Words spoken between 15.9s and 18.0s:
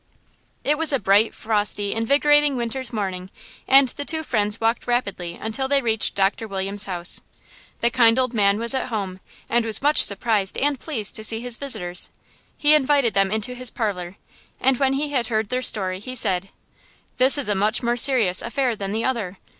he said: "This is a much more